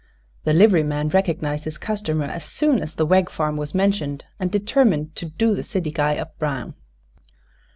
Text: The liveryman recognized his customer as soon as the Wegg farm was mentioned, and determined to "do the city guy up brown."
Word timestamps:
The 0.45 0.53
liveryman 0.53 1.09
recognized 1.09 1.65
his 1.65 1.77
customer 1.77 2.23
as 2.25 2.43
soon 2.43 2.81
as 2.81 2.95
the 2.95 3.05
Wegg 3.05 3.29
farm 3.29 3.55
was 3.55 3.75
mentioned, 3.75 4.25
and 4.39 4.49
determined 4.51 5.15
to 5.17 5.27
"do 5.29 5.53
the 5.53 5.61
city 5.61 5.91
guy 5.91 6.17
up 6.17 6.39
brown." 6.39 6.73